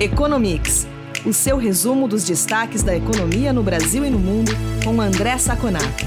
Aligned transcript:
Economics, 0.00 0.86
o 1.26 1.32
seu 1.32 1.56
resumo 1.56 2.06
dos 2.06 2.22
destaques 2.22 2.84
da 2.84 2.96
economia 2.96 3.52
no 3.52 3.64
Brasil 3.64 4.04
e 4.04 4.10
no 4.10 4.18
mundo, 4.18 4.52
com 4.84 5.00
André 5.00 5.36
Saconato. 5.38 6.04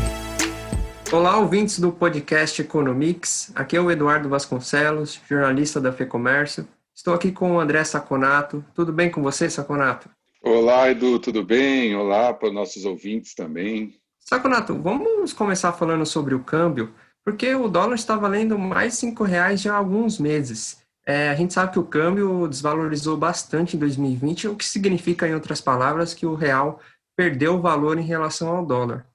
Olá, 1.12 1.38
ouvintes 1.38 1.78
do 1.78 1.92
podcast 1.92 2.62
Economics. 2.62 3.52
Aqui 3.54 3.76
é 3.76 3.82
o 3.82 3.92
Eduardo 3.92 4.30
Vasconcelos, 4.30 5.20
jornalista 5.28 5.82
da 5.82 5.92
FEComércio. 5.92 6.66
Estou 6.96 7.14
aqui 7.14 7.34
com 7.34 7.58
o 7.58 7.60
André 7.60 7.84
Saconato. 7.84 8.64
Tudo 8.74 8.94
bem 8.94 9.12
com 9.12 9.22
você, 9.22 9.50
Saconato? 9.50 10.10
Olá, 10.42 10.90
Edu, 10.90 11.20
tudo 11.20 11.44
bem? 11.44 11.94
Olá 11.94 12.34
para 12.34 12.48
os 12.48 12.54
nossos 12.54 12.86
ouvintes 12.86 13.36
também. 13.36 13.96
Saconato, 14.22 14.74
vamos 14.74 15.34
começar 15.34 15.74
falando 15.74 16.06
sobre 16.06 16.34
o 16.34 16.40
câmbio, 16.40 16.94
porque 17.26 17.54
o 17.56 17.68
dólar 17.68 17.96
está 17.96 18.16
valendo 18.16 18.58
mais 18.58 18.94
cinco 18.94 19.26
reais 19.26 19.60
já 19.62 19.74
há 19.74 19.78
alguns 19.78 20.18
meses. 20.18 20.81
É, 21.06 21.30
a 21.30 21.36
gente 21.36 21.54
sabe 21.54 21.74
que 21.74 21.80
o 21.80 21.86
câmbio 21.86 22.48
desvalorizou 22.48 23.18
bastante 23.18 23.76
em 23.76 23.80
2020, 23.80 24.48
o 24.48 24.56
que 24.56 24.66
significa, 24.66 25.28
em 25.28 25.34
outras 25.34 25.60
palavras, 25.60 26.14
que 26.14 26.26
o 26.26 26.36
real 26.36 26.80
perdeu 27.16 27.60
valor 27.60 27.98
em 27.98 28.04
relação 28.04 28.50
ao 28.50 28.66
dólar. 28.66 29.06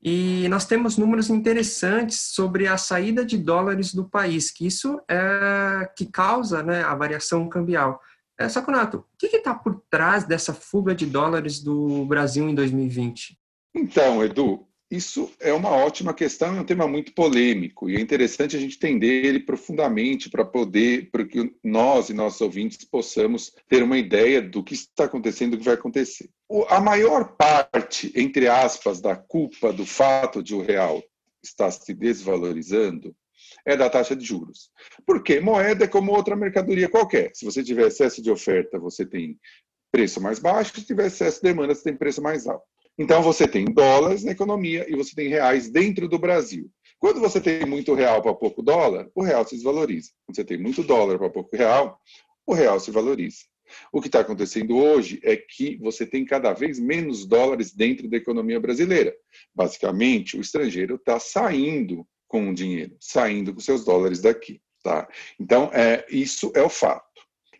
E 0.00 0.46
nós 0.48 0.64
temos 0.64 0.96
números 0.96 1.28
interessantes 1.28 2.32
sobre 2.32 2.68
a 2.68 2.76
saída 2.76 3.24
de 3.24 3.36
dólares 3.36 3.92
do 3.92 4.08
país, 4.08 4.50
que 4.50 4.66
isso 4.66 5.00
é 5.08 5.90
que 5.96 6.06
causa 6.06 6.62
né, 6.62 6.82
a 6.82 6.94
variação 6.94 7.48
cambial. 7.48 8.00
É, 8.38 8.48
Saconato, 8.48 8.98
o 8.98 9.04
que 9.18 9.26
está 9.26 9.52
por 9.52 9.82
trás 9.90 10.22
dessa 10.22 10.54
fuga 10.54 10.94
de 10.94 11.04
dólares 11.04 11.60
do 11.60 12.04
Brasil 12.04 12.48
em 12.48 12.54
2020? 12.54 13.36
Então, 13.74 14.22
Edu, 14.22 14.67
isso 14.90 15.30
é 15.40 15.52
uma 15.52 15.70
ótima 15.70 16.14
questão 16.14 16.56
e 16.56 16.58
um 16.58 16.64
tema 16.64 16.88
muito 16.88 17.12
polêmico, 17.12 17.90
e 17.90 17.96
é 17.96 18.00
interessante 18.00 18.56
a 18.56 18.60
gente 18.60 18.76
entender 18.76 19.24
ele 19.24 19.40
profundamente 19.40 20.30
para 20.30 20.44
poder, 20.44 21.10
para 21.10 21.26
que 21.26 21.52
nós 21.62 22.08
e 22.08 22.14
nossos 22.14 22.40
ouvintes 22.40 22.84
possamos 22.84 23.54
ter 23.68 23.82
uma 23.82 23.98
ideia 23.98 24.40
do 24.40 24.64
que 24.64 24.74
está 24.74 25.04
acontecendo 25.04 25.54
e 25.54 25.56
do 25.56 25.58
que 25.58 25.66
vai 25.66 25.74
acontecer. 25.74 26.30
a 26.68 26.80
maior 26.80 27.36
parte, 27.36 28.12
entre 28.14 28.48
aspas, 28.48 29.00
da 29.00 29.14
culpa 29.14 29.72
do 29.72 29.84
fato 29.84 30.42
de 30.42 30.54
o 30.54 30.62
real 30.62 31.02
estar 31.42 31.70
se 31.70 31.92
desvalorizando 31.92 33.14
é 33.64 33.76
da 33.76 33.90
taxa 33.90 34.16
de 34.16 34.24
juros. 34.24 34.70
Porque 35.06 35.40
moeda 35.40 35.84
é 35.84 35.88
como 35.88 36.12
outra 36.12 36.34
mercadoria 36.34 36.88
qualquer. 36.88 37.30
Se 37.34 37.44
você 37.44 37.62
tiver 37.62 37.86
excesso 37.86 38.22
de 38.22 38.30
oferta, 38.30 38.78
você 38.78 39.04
tem 39.04 39.38
preço 39.90 40.20
mais 40.20 40.38
baixo, 40.38 40.72
se 40.74 40.86
tiver 40.86 41.06
excesso 41.06 41.36
de 41.36 41.48
demanda, 41.48 41.74
você 41.74 41.84
tem 41.84 41.96
preço 41.96 42.22
mais 42.22 42.46
alto. 42.46 42.64
Então, 42.98 43.22
você 43.22 43.46
tem 43.46 43.64
dólares 43.64 44.24
na 44.24 44.32
economia 44.32 44.84
e 44.88 44.96
você 44.96 45.14
tem 45.14 45.28
reais 45.28 45.70
dentro 45.70 46.08
do 46.08 46.18
Brasil. 46.18 46.70
Quando 46.98 47.20
você 47.20 47.40
tem 47.40 47.64
muito 47.64 47.94
real 47.94 48.20
para 48.20 48.34
pouco 48.34 48.60
dólar, 48.60 49.08
o 49.14 49.22
real 49.22 49.46
se 49.46 49.54
desvaloriza. 49.54 50.10
Quando 50.26 50.36
você 50.36 50.44
tem 50.44 50.58
muito 50.58 50.82
dólar 50.82 51.16
para 51.16 51.30
pouco 51.30 51.56
real, 51.56 52.00
o 52.44 52.52
real 52.52 52.80
se 52.80 52.90
valoriza. 52.90 53.44
O 53.92 54.00
que 54.00 54.08
está 54.08 54.20
acontecendo 54.20 54.76
hoje 54.76 55.20
é 55.22 55.36
que 55.36 55.76
você 55.76 56.06
tem 56.06 56.24
cada 56.24 56.52
vez 56.52 56.78
menos 56.78 57.24
dólares 57.24 57.72
dentro 57.72 58.08
da 58.08 58.16
economia 58.16 58.58
brasileira. 58.58 59.14
Basicamente, 59.54 60.36
o 60.36 60.40
estrangeiro 60.40 60.96
está 60.96 61.20
saindo 61.20 62.06
com 62.26 62.50
o 62.50 62.54
dinheiro, 62.54 62.96
saindo 63.00 63.54
com 63.54 63.60
seus 63.60 63.84
dólares 63.84 64.20
daqui. 64.20 64.60
Tá? 64.82 65.08
Então, 65.38 65.70
é, 65.72 66.04
isso 66.10 66.50
é 66.54 66.62
o 66.62 66.68
fato. 66.68 67.06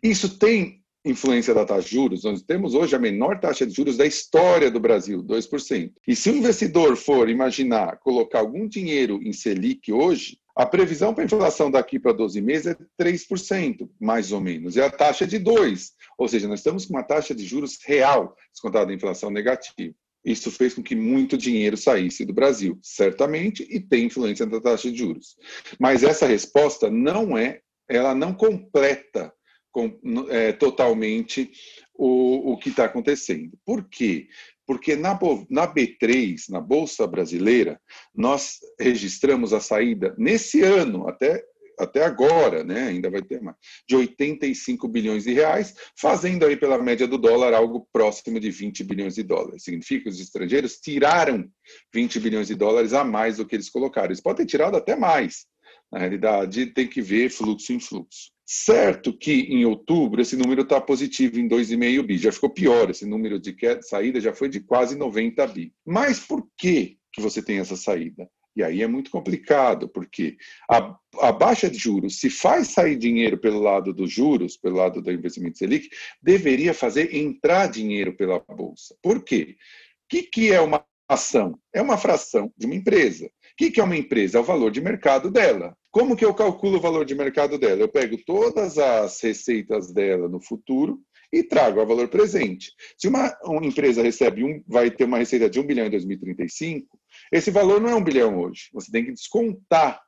Isso 0.01 0.37
tem 0.37 0.78
influência 1.05 1.53
da 1.53 1.65
taxa 1.65 1.87
de 1.87 1.95
juros, 1.95 2.23
nós 2.23 2.41
temos 2.41 2.73
hoje 2.73 2.95
a 2.95 2.99
menor 2.99 3.39
taxa 3.39 3.65
de 3.65 3.73
juros 3.73 3.97
da 3.97 4.05
história 4.05 4.69
do 4.69 4.79
Brasil, 4.79 5.23
2%. 5.23 5.91
E 6.07 6.15
se 6.15 6.29
o 6.29 6.35
investidor 6.35 6.95
for 6.95 7.29
imaginar 7.29 7.97
colocar 7.99 8.39
algum 8.39 8.67
dinheiro 8.67 9.19
em 9.23 9.31
Selic 9.31 9.91
hoje, 9.91 10.37
a 10.55 10.65
previsão 10.65 11.13
para 11.13 11.23
a 11.23 11.25
inflação 11.25 11.71
daqui 11.71 11.97
para 11.97 12.11
12 12.11 12.41
meses 12.41 12.67
é 12.67 12.77
3%, 13.01 13.89
mais 13.99 14.31
ou 14.33 14.41
menos, 14.41 14.75
e 14.75 14.81
a 14.81 14.89
taxa 14.89 15.23
é 15.23 15.27
de 15.27 15.39
2%. 15.39 15.91
Ou 16.17 16.27
seja, 16.27 16.47
nós 16.49 16.59
estamos 16.59 16.85
com 16.85 16.93
uma 16.93 17.03
taxa 17.03 17.33
de 17.33 17.45
juros 17.45 17.79
real, 17.85 18.35
descontada 18.51 18.87
da 18.87 18.93
inflação 18.93 19.29
negativa. 19.29 19.95
Isso 20.23 20.51
fez 20.51 20.73
com 20.73 20.83
que 20.83 20.95
muito 20.95 21.37
dinheiro 21.37 21.77
saísse 21.77 22.25
do 22.25 22.33
Brasil, 22.33 22.77
certamente, 22.81 23.65
e 23.69 23.79
tem 23.79 24.07
influência 24.07 24.45
na 24.45 24.59
taxa 24.59 24.91
de 24.91 24.97
juros. 24.97 25.37
Mas 25.79 26.03
essa 26.03 26.27
resposta 26.27 26.89
não 26.91 27.37
é, 27.37 27.61
ela 27.87 28.13
não 28.13 28.33
completa 28.33 29.33
com, 29.71 29.99
é, 30.29 30.51
totalmente 30.51 31.51
o, 31.93 32.53
o 32.53 32.57
que 32.57 32.69
está 32.69 32.85
acontecendo. 32.85 33.57
Por 33.65 33.87
quê? 33.89 34.27
Porque 34.65 34.95
na, 34.95 35.17
na 35.49 35.67
B3, 35.67 36.49
na 36.49 36.61
Bolsa 36.61 37.07
Brasileira, 37.07 37.79
nós 38.13 38.59
registramos 38.79 39.53
a 39.53 39.59
saída 39.59 40.13
nesse 40.17 40.61
ano, 40.61 41.07
até 41.07 41.43
até 41.79 42.03
agora, 42.03 42.61
né, 42.61 42.89
ainda 42.89 43.09
vai 43.09 43.21
ter 43.21 43.41
mais, 43.41 43.55
de 43.87 43.95
85 43.95 44.85
bilhões 44.89 45.23
de 45.23 45.33
reais, 45.33 45.73
fazendo 45.97 46.45
aí 46.45 46.57
pela 46.57 46.77
média 46.77 47.07
do 47.07 47.17
dólar 47.17 47.53
algo 47.53 47.87
próximo 47.93 48.37
de 48.37 48.51
20 48.51 48.83
bilhões 48.83 49.15
de 49.15 49.23
dólares. 49.23 49.63
Significa 49.63 50.03
que 50.03 50.09
os 50.09 50.19
estrangeiros 50.19 50.75
tiraram 50.75 51.49
20 51.93 52.19
bilhões 52.19 52.47
de 52.47 52.55
dólares 52.55 52.91
a 52.93 53.05
mais 53.05 53.37
do 53.37 53.45
que 53.45 53.55
eles 53.55 53.69
colocaram. 53.69 54.07
Eles 54.07 54.19
podem 54.19 54.45
ter 54.45 54.51
tirado 54.51 54.75
até 54.75 54.95
mais. 54.95 55.45
Na 55.91 55.99
realidade, 55.99 56.67
tem 56.67 56.87
que 56.87 57.01
ver 57.01 57.29
fluxo 57.29 57.71
em 57.71 57.79
fluxo. 57.79 58.29
Certo 58.51 59.15
que 59.15 59.41
em 59.41 59.63
outubro 59.63 60.23
esse 60.23 60.35
número 60.35 60.63
está 60.63 60.81
positivo 60.81 61.39
em 61.39 61.47
2,5 61.47 62.01
bi, 62.01 62.17
já 62.17 62.31
ficou 62.31 62.49
pior, 62.49 62.89
esse 62.89 63.05
número 63.05 63.39
de 63.39 63.55
saída 63.83 64.19
já 64.19 64.33
foi 64.33 64.49
de 64.49 64.59
quase 64.59 64.97
90 64.97 65.45
bi. 65.45 65.71
Mas 65.85 66.19
por 66.19 66.49
que, 66.57 66.97
que 67.13 67.21
você 67.21 67.43
tem 67.43 67.59
essa 67.59 67.75
saída? 67.75 68.27
E 68.55 68.63
aí 68.63 68.81
é 68.81 68.87
muito 68.87 69.11
complicado, 69.11 69.87
porque 69.87 70.35
a, 70.67 70.97
a, 71.19 71.31
baixa 71.31 71.69
de 71.69 71.77
juros, 71.77 72.19
se 72.19 72.27
faz 72.31 72.69
sair 72.69 72.95
dinheiro 72.95 73.37
pelo 73.37 73.59
lado 73.59 73.93
dos 73.93 74.11
juros, 74.11 74.57
pelo 74.57 74.77
lado 74.77 74.99
do 74.99 75.11
investimento 75.11 75.59
Selic, 75.59 75.87
deveria 76.19 76.73
fazer 76.73 77.15
entrar 77.15 77.67
dinheiro 77.67 78.17
pela 78.17 78.39
Bolsa. 78.39 78.95
Por 78.99 79.23
quê? 79.23 79.57
O 79.59 80.09
que, 80.09 80.23
que 80.23 80.51
é 80.51 80.59
uma 80.59 80.83
ação? 81.07 81.59
É 81.71 81.83
uma 81.83 81.99
fração 81.99 82.51
de 82.57 82.65
uma 82.65 82.73
empresa. 82.73 83.29
Que, 83.59 83.69
que 83.69 83.81
é 83.81 83.83
uma 83.83 83.97
empresa? 83.97 84.37
É 84.37 84.41
o 84.41 84.45
valor 84.45 84.71
de 84.71 84.79
mercado 84.79 85.29
dela. 85.29 85.75
Como 85.91 86.15
que 86.15 86.23
eu 86.23 86.33
calculo 86.33 86.77
o 86.77 86.81
valor 86.81 87.03
de 87.03 87.13
mercado 87.13 87.57
dela? 87.57 87.81
Eu 87.81 87.89
pego 87.89 88.17
todas 88.25 88.77
as 88.77 89.19
receitas 89.19 89.91
dela 89.91 90.29
no 90.29 90.41
futuro 90.41 91.01
e 91.29 91.43
trago 91.43 91.81
a 91.81 91.83
valor 91.83 92.07
presente. 92.07 92.71
Se 92.97 93.09
uma, 93.09 93.37
uma 93.43 93.65
empresa 93.65 94.01
recebe 94.01 94.45
um, 94.45 94.63
vai 94.65 94.89
ter 94.89 95.03
uma 95.03 95.17
receita 95.17 95.49
de 95.49 95.59
1 95.59 95.67
bilhão 95.67 95.87
em 95.87 95.89
2035, 95.89 96.87
esse 97.33 97.51
valor 97.51 97.81
não 97.81 97.89
é 97.89 97.95
1 97.95 98.01
bilhão 98.01 98.39
hoje. 98.39 98.69
Você 98.71 98.89
tem 98.89 99.03
que 99.03 99.11
descontar 99.11 100.01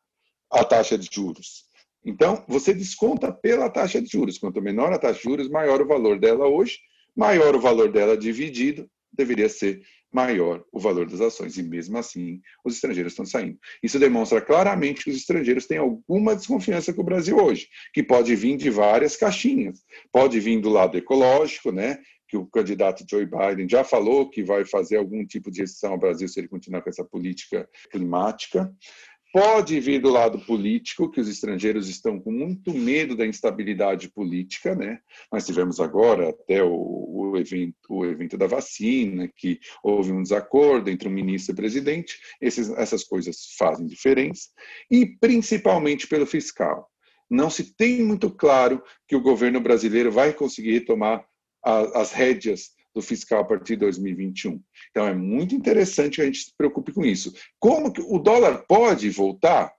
a 0.50 0.64
taxa 0.64 0.98
de 0.98 1.10
juros. 1.12 1.66
Então, 2.06 2.46
você 2.48 2.74
desconta 2.74 3.34
pela 3.34 3.70
taxa 3.70 4.02
de 4.02 4.08
juros. 4.08 4.38
Quanto 4.38 4.62
menor 4.62 4.94
a 4.94 4.98
taxa 4.98 5.18
de 5.18 5.24
juros, 5.24 5.50
maior 5.50 5.82
o 5.82 5.88
valor 5.88 6.18
dela 6.18 6.48
hoje, 6.48 6.80
maior 7.14 7.54
o 7.54 7.60
valor 7.60 7.92
dela 7.92 8.18
dividido, 8.18 8.90
deveria 9.12 9.50
ser 9.50 9.82
maior 10.12 10.64
o 10.72 10.80
valor 10.80 11.10
das 11.10 11.22
ações. 11.22 11.58
E 11.58 11.64
mesmo 11.64 11.98
assim, 11.98 12.42
os 12.64 12.76
estrangeiros 12.76 13.14
estão 13.14 13.26
saindo. 13.26 13.58
Isso 13.82 14.00
demonstra 14.00 14.42
claramente 14.42 15.04
que 15.04 15.10
os 15.10 15.18
estrangeiros 15.18 15.66
têm 15.66 15.78
alguma 15.78 16.36
desconfiança 16.36 16.94
com 16.94 17.02
o 17.02 17.06
Brasil 17.06 17.38
hoje, 17.38 17.68
que 17.94 18.04
pode 18.04 18.36
vir 18.36 18.58
de 18.58 18.70
várias 18.70 19.16
caixinhas. 19.16 19.84
Pode 20.12 20.40
vir 20.40 20.60
do 20.60 20.70
lado 20.70 20.98
ecológico, 20.98 21.72
né? 21.72 22.00
que 22.32 22.38
o 22.38 22.46
candidato 22.46 23.04
Joe 23.10 23.26
Biden 23.26 23.68
já 23.68 23.84
falou 23.84 24.30
que 24.30 24.42
vai 24.42 24.64
fazer 24.64 24.96
algum 24.96 25.26
tipo 25.26 25.52
de 25.52 25.60
restrição 25.60 25.92
ao 25.92 26.00
Brasil 26.00 26.30
se 26.30 26.40
ele 26.40 26.48
continuar 26.48 26.82
com 26.82 26.90
essa 26.90 27.04
política 27.04 27.68
climática. 27.92 28.74
Pode 29.34 29.80
vir 29.80 30.02
do 30.02 30.10
lado 30.10 30.40
político, 30.40 31.10
que 31.10 31.22
os 31.22 31.30
estrangeiros 31.30 31.88
estão 31.88 32.20
com 32.20 32.32
muito 32.32 32.74
medo 32.74 33.16
da 33.16 33.26
instabilidade 33.26 34.10
política, 34.10 34.76
né? 34.76 35.00
Nós 35.32 35.46
tivemos 35.46 35.80
agora 35.80 36.30
até 36.30 36.62
o, 36.62 36.74
o, 36.74 37.38
evento, 37.38 37.78
o 37.90 38.06
evento 38.06 38.38
da 38.38 38.46
vacina, 38.46 39.32
que 39.34 39.58
houve 39.82 40.12
um 40.12 40.22
desacordo 40.22 40.90
entre 40.90 41.08
o 41.08 41.12
ministro 41.12 41.52
e 41.52 41.54
o 41.54 41.56
presidente. 41.56 42.20
Esses, 42.42 42.70
essas 42.72 43.06
coisas 43.06 43.56
fazem 43.58 43.88
diferença. 43.88 44.50
E 44.90 45.06
principalmente 45.06 46.08
pelo 46.08 46.26
fiscal. 46.26 46.90
Não 47.30 47.50
se 47.50 47.74
tem 47.74 48.04
muito 48.04 48.30
claro 48.30 48.84
que 49.08 49.16
o 49.16 49.22
governo 49.22 49.62
brasileiro 49.62 50.12
vai 50.12 50.34
conseguir 50.34 50.74
retomar 50.74 51.26
a, 51.64 52.02
as 52.02 52.12
rédeas 52.12 52.72
do 52.94 53.02
fiscal 53.02 53.42
a 53.42 53.46
partir 53.46 53.74
de 53.74 53.82
2021. 53.82 54.62
Então 54.90 55.08
é 55.08 55.14
muito 55.14 55.56
interessante 55.56 56.16
que 56.16 56.22
a 56.22 56.26
gente 56.26 56.40
se 56.40 56.54
preocupe 56.58 56.94
com 56.94 57.06
isso. 57.06 57.34
Como 57.60 57.92
que 57.92 58.02
o 58.02 58.20
dólar 58.20 58.66
pode 58.68 59.10
voltar? 59.10 59.74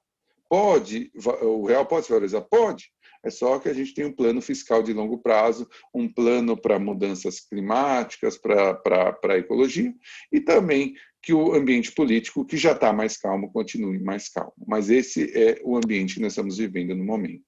Pode, 0.48 1.10
o 1.42 1.66
real 1.66 1.86
pode 1.86 2.06
se 2.06 2.12
valorizar? 2.12 2.42
Pode. 2.42 2.92
É 3.24 3.30
só 3.30 3.58
que 3.58 3.68
a 3.68 3.72
gente 3.72 3.94
tem 3.94 4.04
um 4.04 4.12
plano 4.12 4.42
fiscal 4.42 4.82
de 4.82 4.92
longo 4.92 5.18
prazo, 5.18 5.68
um 5.94 6.12
plano 6.12 6.56
para 6.56 6.78
mudanças 6.78 7.40
climáticas, 7.40 8.36
para 8.36 8.80
a 9.24 9.38
ecologia, 9.38 9.94
e 10.30 10.40
também 10.40 10.94
que 11.22 11.32
o 11.32 11.54
ambiente 11.54 11.92
político, 11.92 12.44
que 12.44 12.56
já 12.56 12.72
está 12.72 12.92
mais 12.92 13.16
calmo, 13.16 13.52
continue 13.52 14.00
mais 14.00 14.28
calmo. 14.28 14.52
Mas 14.66 14.90
esse 14.90 15.30
é 15.38 15.60
o 15.62 15.76
ambiente 15.76 16.14
que 16.14 16.20
nós 16.20 16.32
estamos 16.32 16.58
vivendo 16.58 16.96
no 16.96 17.04
momento. 17.04 17.44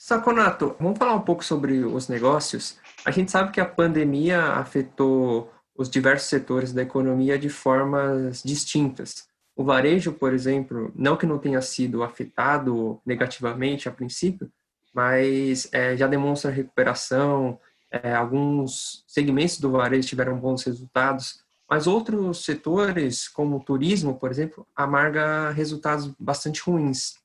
Saconato, 0.00 0.76
vamos 0.78 0.96
falar 0.96 1.16
um 1.16 1.22
pouco 1.22 1.44
sobre 1.44 1.84
os 1.84 2.06
negócios. 2.06 2.78
A 3.04 3.10
gente 3.10 3.32
sabe 3.32 3.50
que 3.50 3.60
a 3.60 3.66
pandemia 3.66 4.40
afetou 4.52 5.52
os 5.76 5.90
diversos 5.90 6.28
setores 6.28 6.72
da 6.72 6.82
economia 6.82 7.36
de 7.36 7.48
formas 7.48 8.40
distintas. 8.44 9.26
O 9.56 9.64
varejo, 9.64 10.12
por 10.12 10.32
exemplo, 10.32 10.92
não 10.94 11.16
que 11.16 11.26
não 11.26 11.36
tenha 11.36 11.60
sido 11.60 12.04
afetado 12.04 13.00
negativamente 13.04 13.88
a 13.88 13.92
princípio, 13.92 14.48
mas 14.94 15.68
é, 15.72 15.96
já 15.96 16.06
demonstra 16.06 16.48
recuperação 16.48 17.58
é, 17.90 18.14
alguns 18.14 19.02
segmentos 19.06 19.58
do 19.58 19.72
varejo 19.72 20.08
tiveram 20.08 20.38
bons 20.38 20.62
resultados, 20.62 21.42
mas 21.68 21.86
outros 21.86 22.44
setores, 22.44 23.28
como 23.28 23.56
o 23.56 23.64
turismo, 23.64 24.18
por 24.18 24.30
exemplo, 24.30 24.66
amarga 24.76 25.50
resultados 25.50 26.12
bastante 26.18 26.60
ruins. 26.60 27.17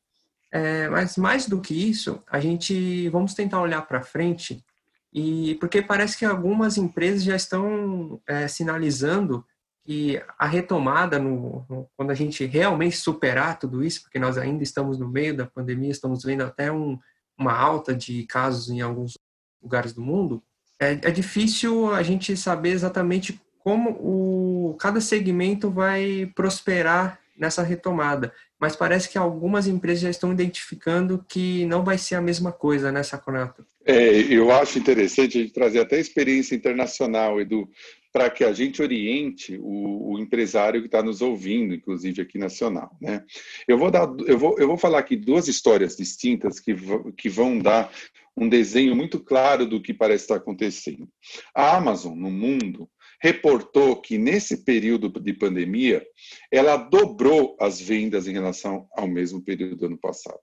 É, 0.55 0.87
mas 0.87 1.17
mais 1.17 1.47
do 1.47 1.59
que 1.59 1.73
isso, 1.73 2.21
a 2.29 2.39
gente 2.39 3.09
vamos 3.09 3.33
tentar 3.33 3.59
olhar 3.59 3.81
para 3.87 4.03
frente 4.03 4.63
e 5.11 5.55
porque 5.55 5.81
parece 5.81 6.15
que 6.15 6.25
algumas 6.25 6.77
empresas 6.77 7.23
já 7.23 7.35
estão 7.35 8.21
é, 8.27 8.47
sinalizando 8.47 9.43
que 9.83 10.21
a 10.37 10.45
retomada, 10.45 11.17
no, 11.17 11.65
no, 11.67 11.89
quando 11.97 12.11
a 12.11 12.13
gente 12.13 12.45
realmente 12.45 12.95
superar 12.95 13.57
tudo 13.57 13.83
isso, 13.83 14.03
porque 14.03 14.19
nós 14.19 14.37
ainda 14.37 14.61
estamos 14.61 14.99
no 14.99 15.09
meio 15.09 15.35
da 15.35 15.47
pandemia, 15.47 15.89
estamos 15.89 16.23
vendo 16.23 16.43
até 16.43 16.71
um, 16.71 16.99
uma 17.35 17.53
alta 17.53 17.93
de 17.95 18.23
casos 18.27 18.69
em 18.69 18.79
alguns 18.79 19.17
lugares 19.61 19.91
do 19.91 20.01
mundo, 20.01 20.41
é, 20.79 20.91
é 20.91 21.11
difícil 21.11 21.91
a 21.91 22.03
gente 22.03 22.37
saber 22.37 22.69
exatamente 22.69 23.41
como 23.59 23.89
o, 23.91 24.75
cada 24.79 25.01
segmento 25.01 25.71
vai 25.71 26.31
prosperar 26.35 27.19
nessa 27.37 27.63
retomada. 27.63 28.33
Mas 28.63 28.77
parece 28.77 29.09
que 29.09 29.17
algumas 29.17 29.67
empresas 29.67 30.03
já 30.03 30.09
estão 30.09 30.31
identificando 30.31 31.21
que 31.27 31.65
não 31.65 31.83
vai 31.83 31.97
ser 31.97 32.15
a 32.15 32.21
mesma 32.21 32.49
coisa, 32.49 32.93
né, 32.93 33.03
Saconato? 33.03 33.65
É, 33.85 34.09
eu 34.21 34.53
acho 34.53 34.79
interessante 34.79 35.37
a 35.37 35.41
gente 35.41 35.53
trazer 35.53 35.81
até 35.81 35.99
experiência 35.99 36.55
internacional, 36.55 37.41
Edu, 37.41 37.69
para 38.09 38.29
que 38.29 38.41
a 38.41 38.53
gente 38.53 38.81
oriente 38.81 39.59
o, 39.61 40.13
o 40.13 40.17
empresário 40.17 40.79
que 40.79 40.87
está 40.87 41.03
nos 41.03 41.21
ouvindo, 41.21 41.75
inclusive 41.75 42.21
aqui 42.21 42.37
nacional. 42.37 42.95
Né? 43.01 43.21
Eu, 43.67 43.77
vou 43.77 43.91
dar, 43.91 44.07
eu, 44.25 44.37
vou, 44.37 44.57
eu 44.57 44.65
vou 44.65 44.77
falar 44.77 44.99
aqui 44.99 45.17
duas 45.17 45.49
histórias 45.49 45.97
distintas 45.97 46.57
que, 46.57 46.73
que 47.17 47.27
vão 47.27 47.59
dar 47.59 47.91
um 48.37 48.47
desenho 48.47 48.95
muito 48.95 49.19
claro 49.19 49.65
do 49.65 49.81
que 49.81 49.93
parece 49.93 50.23
estar 50.23 50.35
acontecendo. 50.35 51.05
A 51.53 51.75
Amazon, 51.75 52.17
no 52.17 52.31
mundo, 52.31 52.89
reportou 53.23 53.95
que 53.95 54.17
nesse 54.17 54.65
período 54.65 55.07
de 55.07 55.31
pandemia, 55.33 56.05
ela 56.51 56.75
dobrou 56.75 57.55
as 57.57 57.79
vendas 57.79 58.27
em 58.27 58.33
relação 58.33 58.85
ao 58.91 59.07
mesmo 59.07 59.41
período 59.41 59.77
do 59.77 59.85
ano 59.85 59.97
passado. 59.97 60.39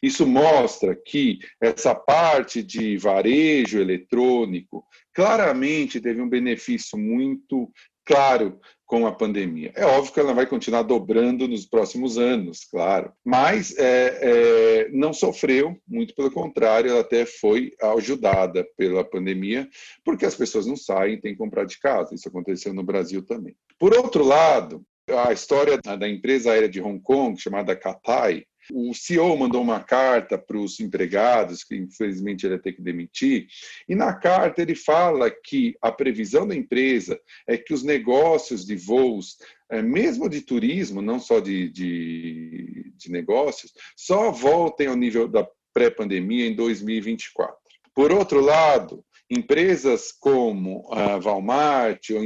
Isso 0.00 0.24
mostra 0.24 0.94
que 0.94 1.40
essa 1.60 1.96
parte 1.96 2.62
de 2.62 2.96
varejo 2.96 3.80
eletrônico 3.80 4.84
claramente 5.12 6.00
teve 6.00 6.20
um 6.20 6.28
benefício 6.28 6.96
muito 6.96 7.68
claro 8.04 8.60
com 8.92 9.06
a 9.06 9.12
pandemia. 9.12 9.72
É 9.74 9.86
óbvio 9.86 10.12
que 10.12 10.20
ela 10.20 10.34
vai 10.34 10.44
continuar 10.44 10.82
dobrando 10.82 11.48
nos 11.48 11.64
próximos 11.64 12.18
anos, 12.18 12.66
claro, 12.70 13.10
mas 13.24 13.74
é, 13.78 14.18
é, 14.20 14.88
não 14.90 15.14
sofreu, 15.14 15.74
muito 15.88 16.14
pelo 16.14 16.30
contrário, 16.30 16.90
ela 16.90 17.00
até 17.00 17.24
foi 17.24 17.72
ajudada 17.96 18.68
pela 18.76 19.02
pandemia, 19.02 19.66
porque 20.04 20.26
as 20.26 20.34
pessoas 20.34 20.66
não 20.66 20.76
saem, 20.76 21.18
têm 21.18 21.32
que 21.32 21.38
comprar 21.38 21.64
de 21.64 21.80
casa. 21.80 22.14
Isso 22.14 22.28
aconteceu 22.28 22.74
no 22.74 22.82
Brasil 22.82 23.24
também. 23.24 23.56
Por 23.78 23.96
outro 23.96 24.22
lado, 24.22 24.84
a 25.08 25.32
história 25.32 25.78
da 25.78 26.06
empresa 26.06 26.52
aérea 26.52 26.68
de 26.68 26.82
Hong 26.82 27.00
Kong, 27.00 27.40
chamada 27.40 27.74
Cathay, 27.74 28.44
o 28.70 28.94
CEO 28.94 29.36
mandou 29.36 29.62
uma 29.62 29.82
carta 29.82 30.38
para 30.38 30.58
os 30.58 30.78
empregados, 30.80 31.64
que 31.64 31.76
infelizmente 31.76 32.46
ele 32.46 32.54
ia 32.54 32.60
ter 32.60 32.72
que 32.72 32.82
demitir, 32.82 33.46
e 33.88 33.94
na 33.94 34.14
carta 34.14 34.62
ele 34.62 34.74
fala 34.74 35.30
que 35.30 35.76
a 35.80 35.90
previsão 35.90 36.46
da 36.46 36.54
empresa 36.54 37.18
é 37.46 37.56
que 37.56 37.74
os 37.74 37.82
negócios 37.82 38.64
de 38.64 38.76
voos, 38.76 39.38
é, 39.70 39.82
mesmo 39.82 40.28
de 40.28 40.40
turismo, 40.40 41.00
não 41.02 41.18
só 41.18 41.40
de, 41.40 41.68
de, 41.70 42.92
de 42.96 43.10
negócios, 43.10 43.72
só 43.96 44.30
voltem 44.30 44.86
ao 44.86 44.96
nível 44.96 45.26
da 45.26 45.46
pré-pandemia 45.72 46.46
em 46.46 46.54
2024. 46.54 47.56
Por 47.94 48.12
outro 48.12 48.40
lado, 48.40 49.04
empresas 49.30 50.12
como 50.12 50.86
a 50.92 51.16
Walmart 51.16 52.10
ou 52.10 52.22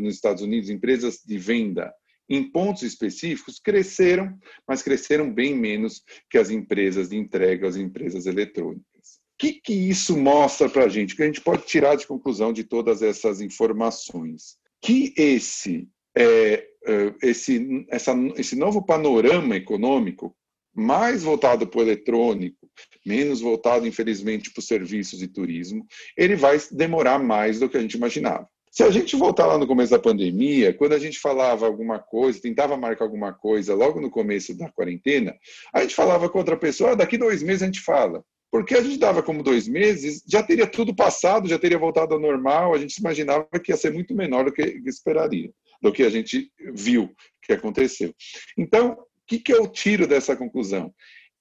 nos 0.00 0.14
Estados 0.14 0.42
Unidos, 0.42 0.70
empresas 0.70 1.20
de 1.24 1.36
venda 1.36 1.92
em 2.28 2.50
pontos 2.50 2.82
específicos, 2.82 3.58
cresceram, 3.58 4.36
mas 4.66 4.82
cresceram 4.82 5.32
bem 5.32 5.54
menos 5.54 6.02
que 6.28 6.38
as 6.38 6.50
empresas 6.50 7.10
de 7.10 7.16
entrega, 7.16 7.68
as 7.68 7.76
empresas 7.76 8.26
eletrônicas. 8.26 8.86
O 9.34 9.38
que, 9.38 9.52
que 9.54 9.72
isso 9.72 10.16
mostra 10.16 10.68
para 10.68 10.84
a 10.84 10.88
gente? 10.88 11.14
O 11.14 11.16
que 11.16 11.22
a 11.22 11.26
gente 11.26 11.40
pode 11.40 11.66
tirar 11.66 11.94
de 11.94 12.06
conclusão 12.06 12.52
de 12.52 12.64
todas 12.64 13.02
essas 13.02 13.40
informações? 13.40 14.56
Que 14.80 15.12
esse, 15.16 15.88
é, 16.16 16.66
é 16.86 17.14
esse, 17.22 17.86
essa, 17.90 18.14
esse 18.36 18.56
novo 18.56 18.84
panorama 18.84 19.54
econômico, 19.54 20.34
mais 20.74 21.22
voltado 21.22 21.66
para 21.66 21.78
o 21.78 21.82
eletrônico, 21.82 22.68
menos 23.04 23.40
voltado, 23.40 23.86
infelizmente, 23.86 24.50
para 24.50 24.60
os 24.60 24.66
serviços 24.66 25.22
e 25.22 25.28
turismo, 25.28 25.86
ele 26.16 26.36
vai 26.36 26.58
demorar 26.70 27.18
mais 27.18 27.58
do 27.58 27.68
que 27.68 27.76
a 27.76 27.80
gente 27.80 27.94
imaginava. 27.94 28.48
Se 28.70 28.82
a 28.82 28.90
gente 28.90 29.16
voltar 29.16 29.46
lá 29.46 29.56
no 29.56 29.66
começo 29.66 29.90
da 29.90 29.98
pandemia, 29.98 30.74
quando 30.74 30.92
a 30.92 30.98
gente 30.98 31.18
falava 31.18 31.66
alguma 31.66 31.98
coisa, 31.98 32.40
tentava 32.40 32.76
marcar 32.76 33.04
alguma 33.04 33.32
coisa 33.32 33.74
logo 33.74 34.00
no 34.00 34.10
começo 34.10 34.56
da 34.56 34.70
quarentena, 34.70 35.34
a 35.72 35.80
gente 35.82 35.94
falava 35.94 36.28
com 36.28 36.38
outra 36.38 36.56
pessoa, 36.56 36.92
ah, 36.92 36.94
daqui 36.94 37.16
dois 37.16 37.42
meses 37.42 37.62
a 37.62 37.66
gente 37.66 37.80
fala. 37.80 38.22
Porque 38.50 38.74
a 38.74 38.82
gente 38.82 38.98
dava 38.98 39.22
como 39.22 39.42
dois 39.42 39.66
meses, 39.66 40.22
já 40.26 40.42
teria 40.42 40.66
tudo 40.66 40.94
passado, 40.94 41.48
já 41.48 41.58
teria 41.58 41.78
voltado 41.78 42.14
ao 42.14 42.20
normal, 42.20 42.74
a 42.74 42.78
gente 42.78 42.96
imaginava 42.98 43.46
que 43.62 43.72
ia 43.72 43.76
ser 43.76 43.92
muito 43.92 44.14
menor 44.14 44.44
do 44.44 44.52
que 44.52 44.62
esperaria, 44.86 45.50
do 45.82 45.92
que 45.92 46.02
a 46.02 46.10
gente 46.10 46.50
viu 46.72 47.10
que 47.42 47.52
aconteceu. 47.52 48.14
Então, 48.56 48.92
o 48.92 48.96
que, 49.26 49.38
que 49.38 49.52
eu 49.52 49.66
tiro 49.66 50.06
dessa 50.06 50.36
conclusão? 50.36 50.92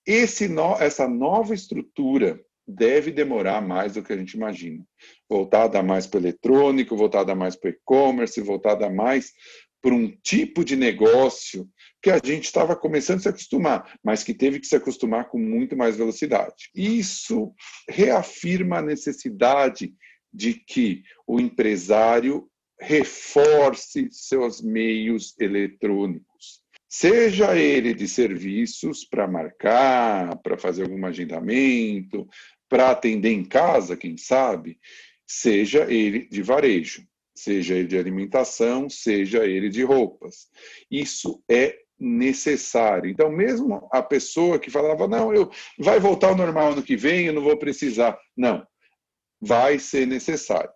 Esse 0.05 0.47
no, 0.47 0.75
essa 0.75 1.07
nova 1.07 1.53
estrutura 1.53 2.39
deve 2.67 3.11
demorar 3.11 3.61
mais 3.61 3.93
do 3.93 4.03
que 4.03 4.11
a 4.11 4.17
gente 4.17 4.33
imagina. 4.33 4.83
Voltada 5.29 5.81
mais 5.83 6.07
para 6.07 6.19
o 6.19 6.21
eletrônico, 6.21 6.97
voltada 6.97 7.35
mais 7.35 7.55
para 7.55 7.69
o 7.69 7.73
e-commerce, 7.73 8.41
voltada 8.41 8.89
mais 8.89 9.31
para 9.81 9.93
um 9.93 10.09
tipo 10.23 10.65
de 10.65 10.75
negócio 10.75 11.69
que 12.01 12.09
a 12.09 12.19
gente 12.23 12.45
estava 12.45 12.75
começando 12.75 13.19
a 13.19 13.21
se 13.21 13.29
acostumar, 13.29 13.99
mas 14.03 14.23
que 14.23 14.33
teve 14.33 14.59
que 14.59 14.67
se 14.67 14.75
acostumar 14.75 15.29
com 15.29 15.37
muito 15.37 15.77
mais 15.77 15.95
velocidade. 15.95 16.69
Isso 16.73 17.53
reafirma 17.87 18.77
a 18.77 18.81
necessidade 18.81 19.93
de 20.33 20.53
que 20.53 21.03
o 21.27 21.39
empresário 21.39 22.49
reforce 22.79 24.09
seus 24.11 24.61
meios 24.61 25.35
eletrônicos 25.39 26.65
seja 26.97 27.57
ele 27.57 27.93
de 27.93 28.07
serviços 28.07 29.03
para 29.03 29.27
marcar, 29.27 30.37
para 30.37 30.57
fazer 30.57 30.83
algum 30.83 31.05
agendamento, 31.05 32.25
para 32.69 32.91
atender 32.91 33.31
em 33.31 33.43
casa, 33.43 33.97
quem 33.97 34.17
sabe, 34.17 34.79
seja 35.25 35.91
ele 35.91 36.27
de 36.27 36.41
varejo, 36.41 37.05
seja 37.35 37.75
ele 37.75 37.87
de 37.87 37.97
alimentação, 37.97 38.89
seja 38.89 39.45
ele 39.45 39.69
de 39.69 39.83
roupas. 39.83 40.47
Isso 40.89 41.43
é 41.49 41.77
necessário. 41.99 43.09
Então, 43.09 43.31
mesmo 43.31 43.87
a 43.91 44.01
pessoa 44.01 44.59
que 44.59 44.69
falava, 44.69 45.07
não, 45.07 45.33
eu 45.33 45.49
vai 45.79 45.99
voltar 45.99 46.29
ao 46.29 46.37
normal 46.37 46.73
ano 46.73 46.83
que 46.83 46.95
vem, 46.95 47.27
eu 47.27 47.33
não 47.33 47.41
vou 47.41 47.57
precisar. 47.57 48.17
Não, 48.35 48.65
vai 49.39 49.79
ser 49.79 50.05
necessário. 50.05 50.69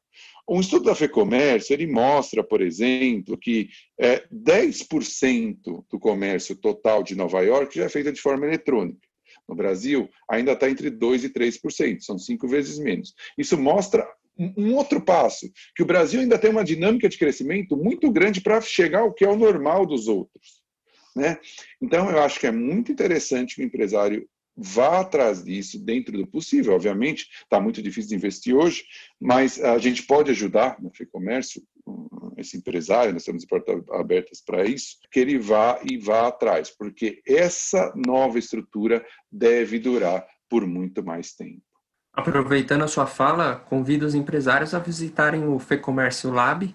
Um 0.49 0.59
estudo 0.59 0.85
da 0.85 0.95
FEComércio, 0.95 1.73
ele 1.73 1.85
mostra, 1.85 2.43
por 2.43 2.59
exemplo, 2.59 3.37
que 3.37 3.69
é, 3.99 4.25
10% 4.33 5.85
do 5.87 5.99
comércio 5.99 6.55
total 6.55 7.03
de 7.03 7.15
Nova 7.15 7.41
York 7.41 7.77
já 7.77 7.85
é 7.85 7.89
feito 7.89 8.11
de 8.11 8.19
forma 8.19 8.47
eletrônica. 8.47 9.08
No 9.49 9.55
Brasil, 9.55 10.07
ainda 10.29 10.51
está 10.51 10.69
entre 10.69 10.91
2% 10.91 11.23
e 11.23 11.29
3%, 11.29 12.01
são 12.01 12.19
cinco 12.19 12.47
vezes 12.47 12.77
menos. 12.77 13.15
Isso 13.35 13.57
mostra 13.57 14.07
um 14.37 14.75
outro 14.75 15.01
passo, 15.01 15.51
que 15.75 15.81
o 15.81 15.85
Brasil 15.85 16.21
ainda 16.21 16.37
tem 16.37 16.51
uma 16.51 16.63
dinâmica 16.63 17.09
de 17.09 17.17
crescimento 17.17 17.75
muito 17.75 18.09
grande 18.11 18.41
para 18.41 18.61
chegar 18.61 18.99
ao 18.99 19.13
que 19.13 19.25
é 19.25 19.27
o 19.27 19.35
normal 19.35 19.87
dos 19.87 20.07
outros. 20.07 20.61
Né? 21.15 21.37
Então, 21.81 22.09
eu 22.09 22.21
acho 22.21 22.39
que 22.39 22.45
é 22.47 22.51
muito 22.51 22.91
interessante 22.91 23.55
que 23.55 23.61
o 23.63 23.65
empresário 23.65 24.29
vá 24.55 24.99
atrás 24.99 25.43
disso 25.43 25.79
dentro 25.79 26.17
do 26.17 26.27
possível. 26.27 26.73
Obviamente, 26.73 27.27
está 27.43 27.59
muito 27.59 27.81
difícil 27.81 28.09
de 28.09 28.15
investir 28.15 28.55
hoje, 28.55 28.85
mas 29.19 29.59
a 29.59 29.77
gente 29.79 30.03
pode 30.03 30.29
ajudar 30.31 30.81
no 30.81 30.91
FEComércio, 30.93 31.63
esse 32.37 32.57
empresário, 32.57 33.13
nós 33.13 33.23
temos 33.23 33.45
portas 33.45 33.81
abertas 33.91 34.41
para 34.41 34.65
isso, 34.65 34.97
que 35.11 35.19
ele 35.19 35.37
vá 35.37 35.79
e 35.83 35.97
vá 35.97 36.27
atrás, 36.27 36.69
porque 36.69 37.21
essa 37.27 37.93
nova 37.95 38.39
estrutura 38.39 39.05
deve 39.31 39.79
durar 39.79 40.25
por 40.49 40.65
muito 40.65 41.03
mais 41.03 41.33
tempo. 41.33 41.61
Aproveitando 42.13 42.83
a 42.83 42.87
sua 42.87 43.05
fala, 43.05 43.55
convido 43.55 44.05
os 44.05 44.15
empresários 44.15 44.73
a 44.73 44.79
visitarem 44.79 45.47
o 45.47 45.59
FEComércio 45.59 46.31
Lab. 46.31 46.73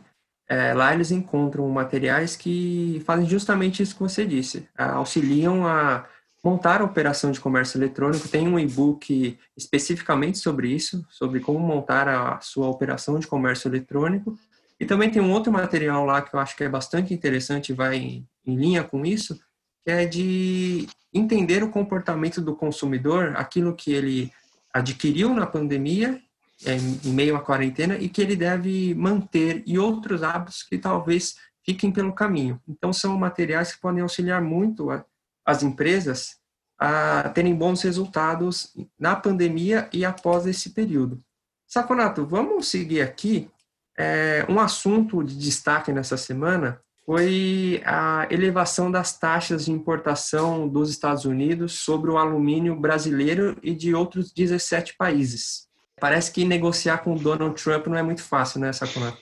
É, 0.48 0.74
lá 0.74 0.94
eles 0.94 1.10
encontram 1.10 1.68
materiais 1.68 2.36
que 2.36 3.02
fazem 3.04 3.26
justamente 3.26 3.82
isso 3.82 3.94
que 3.94 4.02
você 4.02 4.26
disse, 4.26 4.68
auxiliam 4.76 5.66
a 5.66 6.06
montar 6.44 6.82
a 6.82 6.84
operação 6.84 7.30
de 7.30 7.40
comércio 7.40 7.78
eletrônico. 7.78 8.28
Tem 8.28 8.46
um 8.46 8.58
e-book 8.58 9.38
especificamente 9.56 10.38
sobre 10.38 10.68
isso, 10.68 11.04
sobre 11.08 11.40
como 11.40 11.58
montar 11.58 12.06
a 12.06 12.40
sua 12.40 12.68
operação 12.68 13.18
de 13.18 13.26
comércio 13.26 13.68
eletrônico. 13.68 14.38
E 14.84 14.86
também 14.86 15.10
tem 15.10 15.22
um 15.22 15.32
outro 15.32 15.50
material 15.50 16.04
lá 16.04 16.20
que 16.20 16.36
eu 16.36 16.38
acho 16.38 16.54
que 16.54 16.62
é 16.62 16.68
bastante 16.68 17.14
interessante 17.14 17.72
vai 17.72 17.96
em, 17.96 18.28
em 18.46 18.54
linha 18.54 18.84
com 18.84 19.02
isso, 19.06 19.34
que 19.82 19.90
é 19.90 20.04
de 20.04 20.86
entender 21.10 21.62
o 21.62 21.70
comportamento 21.70 22.38
do 22.38 22.54
consumidor, 22.54 23.32
aquilo 23.34 23.74
que 23.74 23.94
ele 23.94 24.30
adquiriu 24.74 25.32
na 25.32 25.46
pandemia 25.46 26.20
é, 26.66 26.76
em 26.76 27.12
meio 27.14 27.34
à 27.34 27.40
quarentena 27.40 27.96
e 27.96 28.10
que 28.10 28.20
ele 28.20 28.36
deve 28.36 28.94
manter, 28.94 29.62
e 29.66 29.78
outros 29.78 30.22
hábitos 30.22 30.62
que 30.62 30.76
talvez 30.76 31.36
fiquem 31.64 31.90
pelo 31.90 32.12
caminho. 32.12 32.60
Então, 32.68 32.92
são 32.92 33.16
materiais 33.16 33.72
que 33.72 33.80
podem 33.80 34.02
auxiliar 34.02 34.42
muito 34.42 34.90
a, 34.90 35.02
as 35.46 35.62
empresas 35.62 36.36
a 36.78 37.30
terem 37.30 37.54
bons 37.54 37.80
resultados 37.80 38.70
na 38.98 39.16
pandemia 39.16 39.88
e 39.94 40.04
após 40.04 40.44
esse 40.46 40.74
período. 40.74 41.18
Saconato, 41.66 42.26
vamos 42.26 42.68
seguir 42.68 43.00
aqui. 43.00 43.48
É, 43.96 44.44
um 44.48 44.58
assunto 44.58 45.22
de 45.22 45.38
destaque 45.38 45.92
nessa 45.92 46.16
semana 46.16 46.80
foi 47.06 47.82
a 47.84 48.26
elevação 48.30 48.90
das 48.90 49.18
taxas 49.18 49.66
de 49.66 49.72
importação 49.72 50.66
dos 50.66 50.90
Estados 50.90 51.24
Unidos 51.24 51.80
sobre 51.80 52.10
o 52.10 52.16
alumínio 52.16 52.74
brasileiro 52.74 53.56
e 53.62 53.74
de 53.74 53.94
outros 53.94 54.32
17 54.32 54.96
países. 54.96 55.68
Parece 56.00 56.32
que 56.32 56.44
negociar 56.44 56.98
com 56.98 57.14
o 57.14 57.18
Donald 57.18 57.62
Trump 57.62 57.86
não 57.86 57.96
é 57.96 58.02
muito 58.02 58.22
fácil, 58.22 58.60
né, 58.60 58.72
Saconato? 58.72 59.18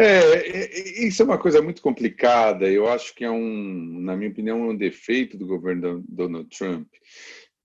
É, 0.00 0.06
é, 0.06 1.06
isso 1.08 1.22
é 1.22 1.24
uma 1.24 1.38
coisa 1.38 1.60
muito 1.60 1.82
complicada. 1.82 2.68
Eu 2.68 2.88
acho 2.88 3.12
que 3.14 3.24
é 3.24 3.30
um, 3.30 3.98
na 4.00 4.16
minha 4.16 4.30
opinião, 4.30 4.68
um 4.68 4.76
defeito 4.76 5.36
do 5.36 5.44
governo 5.44 6.04
Donald 6.08 6.48
Trump, 6.56 6.86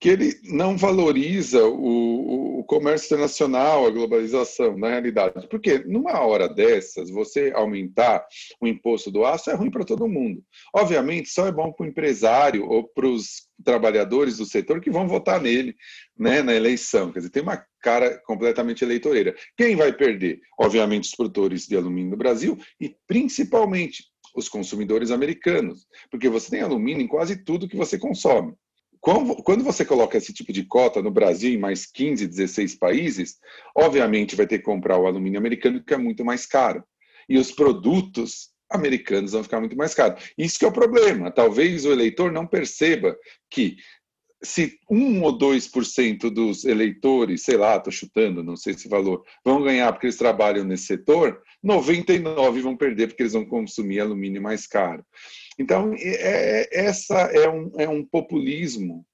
que 0.04 0.10
ele 0.10 0.38
não 0.44 0.76
valoriza 0.76 1.64
o, 1.64 2.58
o, 2.58 2.64
comércio 2.64 3.06
internacional, 3.06 3.86
a 3.86 3.90
globalização, 3.90 4.76
na 4.76 4.90
realidade. 4.90 5.48
Porque 5.48 5.78
numa 5.78 6.20
hora 6.20 6.46
dessas, 6.46 7.08
você 7.08 7.50
aumentar 7.54 8.22
o 8.60 8.66
imposto 8.66 9.10
do 9.10 9.24
aço 9.24 9.50
é 9.50 9.54
ruim 9.54 9.70
para 9.70 9.82
todo 9.82 10.06
mundo. 10.06 10.44
Obviamente, 10.74 11.30
só 11.30 11.46
é 11.46 11.52
bom 11.52 11.72
para 11.72 11.86
o 11.86 11.88
empresário 11.88 12.68
ou 12.68 12.86
para 12.86 13.08
os 13.08 13.48
trabalhadores 13.64 14.36
do 14.36 14.44
setor 14.44 14.78
que 14.78 14.90
vão 14.90 15.08
votar 15.08 15.40
nele 15.40 15.74
né, 16.18 16.42
na 16.42 16.52
eleição. 16.52 17.10
Quer 17.10 17.20
dizer, 17.20 17.30
tem 17.30 17.42
uma 17.42 17.64
cara 17.80 18.20
completamente 18.26 18.84
eleitoreira. 18.84 19.34
Quem 19.56 19.74
vai 19.74 19.90
perder? 19.90 20.38
Obviamente, 20.60 21.04
os 21.04 21.14
produtores 21.14 21.66
de 21.66 21.78
alumínio 21.78 22.10
no 22.10 22.18
Brasil 22.18 22.58
e, 22.78 22.94
principalmente, 23.06 24.04
os 24.36 24.50
consumidores 24.50 25.10
americanos, 25.10 25.86
porque 26.10 26.28
você 26.28 26.50
tem 26.50 26.60
alumínio 26.60 27.02
em 27.02 27.08
quase 27.08 27.42
tudo 27.42 27.68
que 27.68 27.76
você 27.76 27.96
consome. 27.96 28.52
Quando 29.04 29.62
você 29.62 29.84
coloca 29.84 30.16
esse 30.16 30.32
tipo 30.32 30.50
de 30.50 30.64
cota 30.64 31.02
no 31.02 31.10
Brasil 31.10 31.52
em 31.52 31.58
mais 31.58 31.84
15, 31.84 32.26
16 32.26 32.76
países, 32.76 33.38
obviamente 33.76 34.34
vai 34.34 34.46
ter 34.46 34.58
que 34.58 34.64
comprar 34.64 34.96
o 34.96 35.06
alumínio 35.06 35.38
americano, 35.38 35.84
que 35.84 35.92
é 35.92 35.98
muito 35.98 36.24
mais 36.24 36.46
caro. 36.46 36.82
E 37.28 37.36
os 37.36 37.52
produtos 37.52 38.48
americanos 38.70 39.32
vão 39.32 39.42
ficar 39.42 39.60
muito 39.60 39.76
mais 39.76 39.94
caros. 39.94 40.32
Isso 40.38 40.58
que 40.58 40.64
é 40.64 40.68
o 40.68 40.72
problema. 40.72 41.30
Talvez 41.30 41.84
o 41.84 41.92
eleitor 41.92 42.32
não 42.32 42.46
perceba 42.46 43.14
que 43.50 43.76
se 44.44 44.78
1 44.90 45.22
ou 45.22 45.36
2% 45.36 46.30
dos 46.30 46.64
eleitores, 46.64 47.42
sei 47.42 47.56
lá, 47.56 47.76
estou 47.76 47.92
chutando, 47.92 48.42
não 48.42 48.56
sei 48.56 48.74
esse 48.74 48.88
valor, 48.88 49.24
vão 49.44 49.62
ganhar 49.62 49.92
porque 49.92 50.06
eles 50.06 50.16
trabalham 50.16 50.64
nesse 50.64 50.86
setor, 50.86 51.42
99 51.62 52.60
vão 52.60 52.76
perder 52.76 53.08
porque 53.08 53.22
eles 53.22 53.32
vão 53.32 53.44
consumir 53.44 54.00
alumínio 54.00 54.42
mais 54.42 54.66
caro. 54.66 55.04
Então, 55.58 55.94
é, 55.94 56.68
é, 56.72 56.86
essa 56.86 57.14
é 57.14 57.48
um, 57.48 57.72
é 57.78 57.88
um 57.88 58.04
populismo 58.04 59.04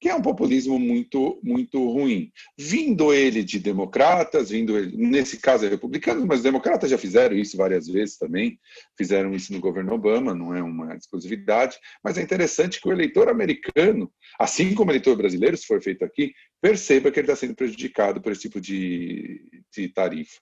que 0.00 0.08
é 0.08 0.14
um 0.14 0.22
populismo 0.22 0.78
muito 0.78 1.40
muito 1.42 1.78
ruim. 1.90 2.30
Vindo 2.56 3.12
ele 3.12 3.42
de 3.42 3.58
democratas, 3.58 4.50
vindo 4.50 4.78
ele, 4.78 4.96
nesse 4.96 5.38
caso 5.38 5.66
é 5.66 5.68
republicanos, 5.68 6.24
mas 6.24 6.42
democratas 6.42 6.90
já 6.90 6.98
fizeram 6.98 7.36
isso 7.36 7.56
várias 7.56 7.86
vezes 7.86 8.16
também, 8.16 8.58
fizeram 8.96 9.34
isso 9.34 9.52
no 9.52 9.60
governo 9.60 9.92
Obama, 9.92 10.34
não 10.34 10.54
é 10.54 10.62
uma 10.62 10.94
exclusividade, 10.94 11.76
mas 12.02 12.18
é 12.18 12.22
interessante 12.22 12.80
que 12.80 12.88
o 12.88 12.92
eleitor 12.92 13.28
americano, 13.28 14.10
assim 14.38 14.74
como 14.74 14.90
o 14.90 14.92
eleitor 14.92 15.16
brasileiro, 15.16 15.56
se 15.56 15.66
for 15.66 15.82
feito 15.82 16.04
aqui, 16.04 16.32
perceba 16.60 17.10
que 17.10 17.20
ele 17.20 17.26
está 17.26 17.36
sendo 17.36 17.54
prejudicado 17.54 18.20
por 18.20 18.32
esse 18.32 18.42
tipo 18.42 18.60
de, 18.60 19.62
de 19.74 19.88
tarifa. 19.88 20.38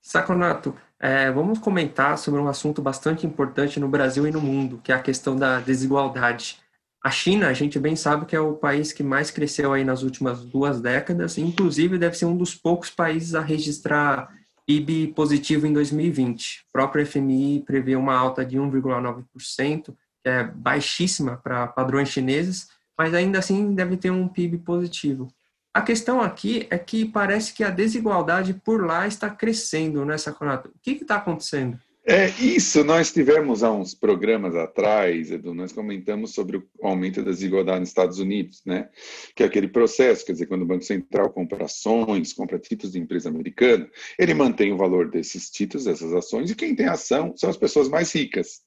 Saconato, 0.00 0.76
é, 0.98 1.30
vamos 1.30 1.60
comentar 1.60 2.18
sobre 2.18 2.40
um 2.40 2.48
assunto 2.48 2.82
bastante 2.82 3.24
importante 3.24 3.78
no 3.78 3.88
Brasil 3.88 4.26
e 4.26 4.32
no 4.32 4.40
mundo, 4.40 4.80
que 4.82 4.90
é 4.90 4.94
a 4.96 5.02
questão 5.02 5.36
da 5.36 5.60
desigualdade. 5.60 6.58
A 7.02 7.10
China, 7.10 7.48
a 7.48 7.52
gente 7.52 7.80
bem 7.80 7.96
sabe 7.96 8.26
que 8.26 8.36
é 8.36 8.40
o 8.40 8.54
país 8.54 8.92
que 8.92 9.02
mais 9.02 9.28
cresceu 9.28 9.72
aí 9.72 9.82
nas 9.82 10.04
últimas 10.04 10.44
duas 10.44 10.80
décadas, 10.80 11.36
inclusive 11.36 11.98
deve 11.98 12.16
ser 12.16 12.26
um 12.26 12.36
dos 12.36 12.54
poucos 12.54 12.90
países 12.90 13.34
a 13.34 13.40
registrar 13.40 14.32
PIB 14.64 15.08
positivo 15.08 15.66
em 15.66 15.72
2020. 15.72 16.60
O 16.68 16.72
próprio 16.72 17.04
FMI 17.04 17.64
prevê 17.66 17.96
uma 17.96 18.14
alta 18.14 18.44
de 18.44 18.56
1,9%, 18.56 19.86
que 20.22 20.28
é 20.28 20.44
baixíssima 20.44 21.36
para 21.36 21.66
padrões 21.66 22.08
chineses, 22.08 22.68
mas 22.96 23.14
ainda 23.14 23.40
assim 23.40 23.74
deve 23.74 23.96
ter 23.96 24.12
um 24.12 24.28
PIB 24.28 24.58
positivo. 24.58 25.26
A 25.74 25.82
questão 25.82 26.20
aqui 26.20 26.68
é 26.70 26.78
que 26.78 27.04
parece 27.04 27.52
que 27.52 27.64
a 27.64 27.70
desigualdade 27.70 28.54
por 28.54 28.84
lá 28.84 29.08
está 29.08 29.28
crescendo, 29.28 30.04
né, 30.04 30.16
Saconato? 30.18 30.68
O 30.68 30.78
que 30.80 30.92
está 30.92 31.16
acontecendo? 31.16 31.80
É 32.04 32.28
isso, 32.40 32.82
nós 32.82 33.12
tivemos 33.12 33.62
há 33.62 33.70
uns 33.70 33.94
programas 33.94 34.56
atrás, 34.56 35.30
Edu, 35.30 35.54
nós 35.54 35.70
comentamos 35.70 36.34
sobre 36.34 36.56
o 36.56 36.66
aumento 36.82 37.22
da 37.22 37.30
desigualdade 37.30 37.78
nos 37.78 37.90
Estados 37.90 38.18
Unidos, 38.18 38.60
né? 38.66 38.88
Que 39.36 39.44
é 39.44 39.46
aquele 39.46 39.68
processo, 39.68 40.26
quer 40.26 40.32
dizer, 40.32 40.46
quando 40.46 40.62
o 40.62 40.66
Banco 40.66 40.82
Central 40.82 41.30
compra 41.30 41.64
ações, 41.64 42.32
compra 42.32 42.58
títulos 42.58 42.92
de 42.92 42.98
empresa 42.98 43.28
americana, 43.28 43.88
ele 44.18 44.34
mantém 44.34 44.72
o 44.72 44.76
valor 44.76 45.10
desses 45.10 45.48
títulos, 45.48 45.84
dessas 45.84 46.12
ações, 46.12 46.50
e 46.50 46.56
quem 46.56 46.74
tem 46.74 46.86
ação 46.86 47.34
são 47.36 47.48
as 47.48 47.56
pessoas 47.56 47.88
mais 47.88 48.12
ricas. 48.12 48.62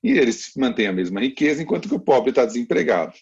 E 0.00 0.12
eles 0.12 0.52
mantêm 0.56 0.86
a 0.86 0.92
mesma 0.92 1.20
riqueza, 1.20 1.60
enquanto 1.60 1.88
que 1.88 1.94
o 1.94 2.00
pobre 2.00 2.30
está 2.30 2.44
desempregado. 2.44 3.14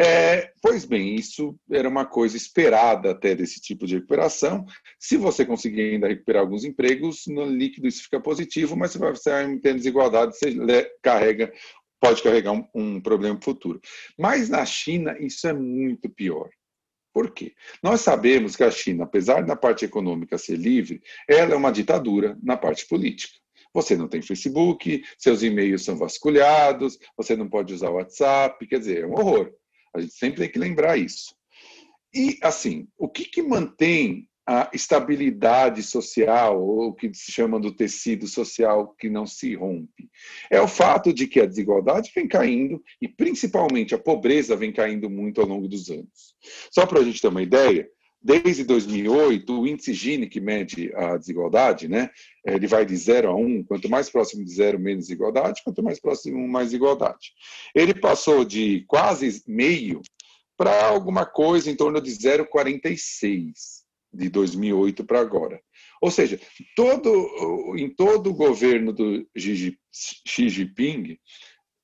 É, 0.00 0.52
pois 0.62 0.84
bem, 0.84 1.16
isso 1.16 1.58
era 1.68 1.88
uma 1.88 2.06
coisa 2.06 2.36
esperada 2.36 3.10
até 3.10 3.34
desse 3.34 3.60
tipo 3.60 3.84
de 3.84 3.96
recuperação. 3.96 4.64
Se 4.96 5.16
você 5.16 5.44
conseguir 5.44 5.94
ainda 5.94 6.06
recuperar 6.06 6.42
alguns 6.42 6.64
empregos, 6.64 7.26
no 7.26 7.44
líquido 7.44 7.88
isso 7.88 8.04
fica 8.04 8.20
positivo, 8.20 8.76
mas 8.76 8.92
se 8.92 8.98
você 8.98 9.58
tem 9.58 9.74
desigualdade, 9.74 10.38
você 10.38 10.54
carrega, 11.02 11.52
pode 12.00 12.22
carregar 12.22 12.52
um, 12.52 12.64
um 12.72 13.00
problema 13.00 13.40
futuro. 13.42 13.80
Mas 14.16 14.48
na 14.48 14.64
China 14.64 15.16
isso 15.18 15.48
é 15.48 15.52
muito 15.52 16.08
pior. 16.08 16.48
Por 17.12 17.32
quê? 17.32 17.54
Nós 17.82 18.00
sabemos 18.00 18.54
que 18.54 18.62
a 18.62 18.70
China, 18.70 19.02
apesar 19.02 19.44
da 19.44 19.56
parte 19.56 19.84
econômica 19.84 20.38
ser 20.38 20.56
livre, 20.56 21.02
ela 21.28 21.54
é 21.54 21.56
uma 21.56 21.72
ditadura 21.72 22.38
na 22.40 22.56
parte 22.56 22.86
política. 22.86 23.34
Você 23.74 23.96
não 23.96 24.06
tem 24.06 24.22
Facebook, 24.22 25.02
seus 25.18 25.42
e-mails 25.42 25.84
são 25.84 25.96
vasculhados, 25.96 26.98
você 27.16 27.34
não 27.34 27.48
pode 27.48 27.74
usar 27.74 27.90
o 27.90 27.94
WhatsApp, 27.94 28.64
quer 28.68 28.78
dizer, 28.78 29.02
é 29.02 29.06
um 29.06 29.14
horror. 29.14 29.52
A 29.94 30.00
gente 30.00 30.14
sempre 30.14 30.40
tem 30.40 30.50
que 30.50 30.58
lembrar 30.58 30.96
isso. 30.96 31.34
E, 32.14 32.38
assim, 32.42 32.88
o 32.96 33.08
que, 33.08 33.24
que 33.24 33.42
mantém 33.42 34.28
a 34.46 34.70
estabilidade 34.72 35.82
social, 35.82 36.62
ou 36.62 36.88
o 36.88 36.94
que 36.94 37.12
se 37.12 37.30
chama 37.30 37.60
do 37.60 37.70
tecido 37.70 38.26
social 38.26 38.94
que 38.98 39.10
não 39.10 39.26
se 39.26 39.54
rompe? 39.54 40.08
É 40.50 40.58
o 40.58 40.66
fato 40.66 41.12
de 41.12 41.26
que 41.26 41.38
a 41.38 41.44
desigualdade 41.44 42.10
vem 42.14 42.26
caindo 42.26 42.82
e, 43.00 43.06
principalmente, 43.06 43.94
a 43.94 43.98
pobreza 43.98 44.56
vem 44.56 44.72
caindo 44.72 45.10
muito 45.10 45.42
ao 45.42 45.46
longo 45.46 45.68
dos 45.68 45.90
anos. 45.90 46.34
Só 46.70 46.86
para 46.86 47.00
a 47.00 47.04
gente 47.04 47.20
ter 47.20 47.28
uma 47.28 47.42
ideia, 47.42 47.86
Desde 48.28 48.62
2008, 48.62 49.58
o 49.58 49.66
índice 49.66 49.94
Gini, 49.94 50.28
que 50.28 50.38
mede 50.38 50.94
a 50.94 51.16
desigualdade, 51.16 51.88
né, 51.88 52.10
ele 52.44 52.66
vai 52.66 52.84
de 52.84 52.94
0 52.94 53.30
a 53.30 53.34
1, 53.34 53.40
um, 53.40 53.64
quanto 53.64 53.88
mais 53.88 54.10
próximo 54.10 54.44
de 54.44 54.50
zero, 54.50 54.78
menos 54.78 55.06
desigualdade, 55.06 55.62
quanto 55.64 55.82
mais 55.82 55.98
próximo, 55.98 56.46
mais 56.46 56.66
desigualdade. 56.66 57.32
Ele 57.74 57.94
passou 57.94 58.44
de 58.44 58.84
quase 58.86 59.42
meio 59.46 60.02
para 60.58 60.88
alguma 60.88 61.24
coisa 61.24 61.70
em 61.70 61.74
torno 61.74 62.02
de 62.02 62.10
0,46 62.10 63.52
de 64.12 64.28
2008 64.28 65.06
para 65.06 65.20
agora. 65.20 65.58
Ou 66.02 66.10
seja, 66.10 66.38
todo, 66.76 67.74
em 67.78 67.88
todo 67.88 68.28
o 68.28 68.34
governo 68.34 68.92
do 68.92 69.26
Xi 69.34 69.78
Jinping, 70.50 71.16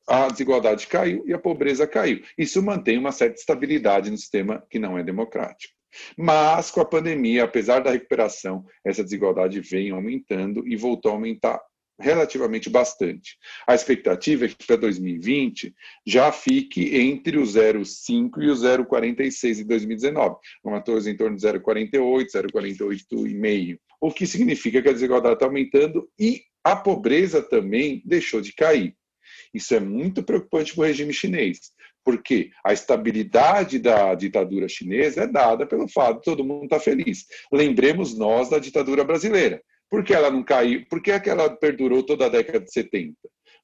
a 0.07 0.29
desigualdade 0.29 0.89
caiu 0.89 1.25
e 1.27 1.33
a 1.33 1.39
pobreza 1.39 1.87
caiu. 1.87 2.23
Isso 2.37 2.63
mantém 2.63 2.99
uma 2.99 3.13
certa 3.13 3.41
estabilidade 3.41 4.11
no 4.11 4.19
sistema 4.19 4.63
que 4.69 4.79
não 4.79 4.99
é 4.99 5.03
democrático. 5.03 5.73
Mas 6.17 6.71
com 6.71 6.81
a 6.81 6.85
pandemia, 6.85 7.45
apesar 7.45 7.81
da 7.81 7.91
recuperação, 7.91 8.65
essa 8.85 9.05
desigualdade 9.05 9.61
vem 9.61 9.91
aumentando 9.91 10.67
e 10.67 10.77
voltou 10.77 11.11
a 11.11 11.15
aumentar 11.15 11.61
relativamente 11.99 12.69
bastante. 12.69 13.39
A 13.67 13.75
expectativa 13.75 14.45
é 14.45 14.49
que 14.49 14.67
para 14.67 14.77
2020 14.77 15.75
já 16.07 16.33
fique 16.33 16.97
entre 16.97 17.39
o 17.39 17.43
0,5 17.43 18.43
e 18.43 18.51
o 18.51 18.55
0,46 18.55 19.61
em 19.61 19.67
2019, 19.67 20.37
uma 20.63 20.83
coisa 20.83 21.11
em 21.11 21.17
torno 21.17 21.37
de 21.37 21.43
0,48, 21.47 22.27
0,48,5, 22.35 23.79
o 24.01 24.11
que 24.11 24.27
significa 24.27 24.83
que 24.83 24.89
a 24.89 24.93
desigualdade 24.93 25.35
está 25.35 25.47
aumentando 25.47 26.09
e 26.19 26.43
a 26.65 26.75
pobreza 26.75 27.43
também 27.43 28.03
deixou 28.05 28.41
de 28.41 28.53
cair. 28.53 28.97
Isso 29.53 29.75
é 29.75 29.81
muito 29.81 30.23
preocupante 30.23 30.75
para 30.75 30.83
o 30.83 30.87
regime 30.87 31.13
chinês, 31.13 31.73
porque 32.05 32.51
a 32.65 32.73
estabilidade 32.73 33.79
da 33.79 34.15
ditadura 34.15 34.69
chinesa 34.69 35.23
é 35.23 35.27
dada 35.27 35.67
pelo 35.67 35.89
fato 35.89 36.19
de 36.19 36.25
todo 36.25 36.45
mundo 36.45 36.65
estar 36.65 36.81
feliz. 36.81 37.25
Lembremos 37.53 38.17
nós 38.17 38.51
da 38.51 38.59
ditadura 38.59 39.05
brasileira. 39.05 39.63
Por 39.91 40.05
que 40.05 40.13
ela 40.13 40.31
não 40.31 40.43
caiu? 40.43 40.85
Por 40.89 41.01
que 41.03 41.11
ela 41.11 41.49
perdurou 41.49 42.03
toda 42.03 42.27
a 42.27 42.29
década 42.29 42.61
de 42.61 42.73
70? 42.73 43.15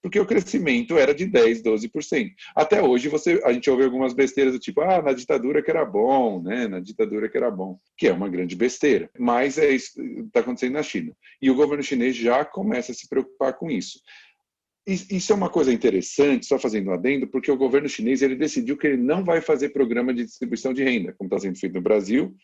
porque 0.03 0.19
o 0.19 0.27
crescimento 0.27 0.97
era 0.97 1.15
de 1.15 1.27
10, 1.27 1.63
12%. 1.63 2.31
Até 2.55 2.83
hoje 2.83 3.09
você, 3.09 3.41
a 3.45 3.53
gente 3.53 3.69
ouve 3.71 3.85
algumas 3.85 4.15
besteiras 4.15 4.53
do 4.53 4.59
tipo, 4.59 4.81
ah, 4.81 5.03
na 5.03 5.13
ditadura 5.13 5.63
que 5.63 5.71
era 5.71 5.85
bom, 5.85 6.43
né? 6.43 6.67
Na 6.67 6.81
ditadura 6.81 7.29
que 7.29 7.37
era 7.37 7.51
bom, 7.51 7.79
que 7.97 8.09
é 8.09 8.13
uma 8.13 8.29
grande 8.29 8.57
besteira. 8.57 9.11
Mas 9.19 9.59
é 9.59 9.71
isso 9.71 9.95
que 9.95 10.21
está 10.21 10.41
acontecendo 10.41 10.73
na 10.73 10.83
China. 10.83 11.13
E 11.41 11.51
o 11.51 11.55
governo 11.55 11.83
chinês 11.83 12.17
já 12.17 12.45
começa 12.45 12.93
a 12.93 12.95
se 12.95 13.09
preocupar 13.09 13.55
com 13.55 13.71
isso. 13.71 14.01
Isso 14.91 15.33
é 15.33 15.37
uma 15.37 15.49
coisa 15.49 15.73
interessante, 15.73 16.47
só 16.47 16.59
fazendo 16.59 16.91
um 16.91 16.95
adendo, 16.95 17.29
porque 17.29 17.51
o 17.51 17.57
governo 17.57 17.89
chinês 17.89 18.23
ele 18.23 18.35
decidiu 18.35 18.77
que 18.77 18.89
ele 18.89 18.97
não 18.97 19.25
vai 19.25 19.41
fazer 19.41 19.69
programa 19.69 20.13
de 20.13 20.25
distribuição 20.25 20.75
de 20.75 20.83
renda, 20.83 21.13
como 21.13 21.29
está 21.29 21.39
sendo 21.39 21.57
feito 21.57 21.75
no 21.75 21.81
Brasil, 21.81 22.35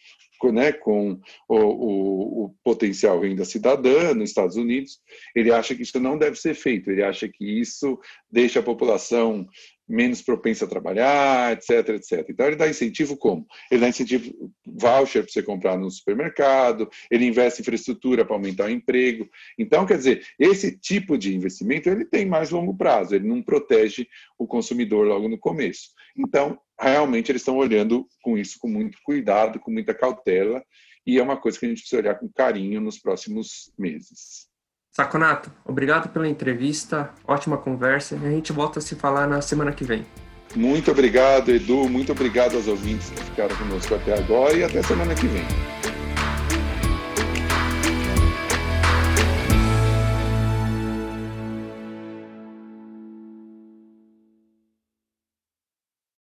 né, 0.45 0.73
com 0.73 1.21
o, 1.49 1.57
o, 1.57 2.45
o, 2.45 2.55
potencial 2.62 3.21
renda 3.21 3.45
cidadã 3.45 4.14
nos 4.14 4.31
Estados 4.31 4.57
Unidos. 4.57 5.00
Ele 5.35 5.52
acha 5.52 5.75
que 5.75 5.83
isso 5.83 5.99
não 6.00 6.19
deve 6.19 6.37
ser 6.37 6.55
feito, 6.55 6.90
ele 6.90 7.02
acha 7.02 7.28
que 7.28 7.45
isso 7.61 7.99
deixa 8.31 8.61
a 8.61 8.62
população 8.62 9.47
menos 9.88 10.21
propensa 10.21 10.64
a 10.64 10.69
trabalhar, 10.69 11.52
etc, 11.52 11.90
etc. 11.90 12.26
Então 12.28 12.47
ele 12.47 12.57
dá 12.57 12.69
incentivo 12.69 13.16
como? 13.16 13.47
Ele 13.71 13.81
dá 13.81 13.88
incentivo 13.88 14.52
voucher 14.66 15.23
para 15.23 15.33
você 15.33 15.43
comprar 15.43 15.78
no 15.78 15.90
supermercado, 15.90 16.88
ele 17.11 17.26
investe 17.26 17.61
em 17.61 17.62
infraestrutura 17.62 18.25
para 18.25 18.35
aumentar 18.35 18.66
o 18.66 18.71
emprego. 18.71 19.28
Então, 19.59 19.87
quer 19.87 19.99
dizer, 19.99 20.26
esse 20.38 20.76
tipo 20.78 21.16
de 21.16 21.35
investimento 21.35 21.88
ele 21.88 22.05
tem 22.05 22.26
mais 22.26 22.50
longo 22.50 22.76
prazo, 22.76 23.14
ele 23.14 23.28
não 23.28 23.43
protege 23.43 24.07
o 24.38 24.47
consumidor 24.47 25.07
logo 25.07 25.28
no 25.28 25.38
começo. 25.38 25.90
Então, 26.16 26.59
realmente 26.78 27.30
eles 27.30 27.42
estão 27.42 27.56
olhando 27.56 28.06
com 28.23 28.37
isso 28.37 28.59
com 28.59 28.68
muito 28.68 28.99
cuidado, 29.04 29.59
com 29.59 29.71
muita 29.71 29.95
cautela, 29.95 30.62
e 31.06 31.18
é 31.18 31.23
uma 31.23 31.37
coisa 31.37 31.59
que 31.59 31.66
a 31.66 31.68
gente 31.68 31.80
precisa 31.80 32.00
olhar 32.02 32.14
com 32.16 32.28
carinho 32.28 32.80
nos 32.80 32.99
próximos 32.99 33.73
meses. 33.78 34.49
Saconato, 34.92 35.52
obrigado 35.64 36.09
pela 36.11 36.28
entrevista, 36.28 37.12
ótima 37.26 37.59
conversa 37.59 38.16
e 38.16 38.26
a 38.26 38.30
gente 38.30 38.52
volta 38.52 38.78
a 38.78 38.83
se 38.83 38.95
falar 38.95 39.26
na 39.26 39.42
semana 39.42 39.73
que 39.73 39.85
vem. 39.85 40.06
Muito 40.54 40.90
obrigado, 40.90 41.50
Edu, 41.50 41.88
muito 41.88 42.12
obrigado 42.12 42.56
aos 42.56 42.66
ouvintes 42.66 43.11
que 43.11 43.23
ficaram 43.25 43.54
conosco 43.56 43.95
até 43.95 44.18
agora 44.18 44.56
e 44.56 44.64
até 44.64 44.83
semana 44.83 45.14
que 45.14 45.26
vem. 45.26 45.96